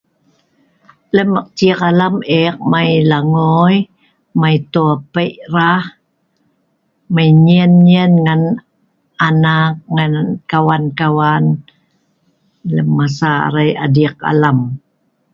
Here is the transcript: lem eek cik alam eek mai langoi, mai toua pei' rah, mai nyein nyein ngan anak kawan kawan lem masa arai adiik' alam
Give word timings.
lem 1.15 1.29
eek 1.37 1.47
cik 1.57 1.79
alam 1.89 2.15
eek 2.39 2.57
mai 2.71 2.91
langoi, 3.09 3.75
mai 4.41 4.57
toua 4.73 4.93
pei' 5.13 5.39
rah, 5.55 5.83
mai 7.15 7.29
nyein 7.45 7.73
nyein 7.87 8.13
ngan 8.25 8.43
anak 9.27 9.71
kawan 10.51 10.83
kawan 10.99 11.43
lem 12.75 12.89
masa 12.97 13.29
arai 13.47 13.69
adiik' 13.85 14.21
alam 14.31 14.59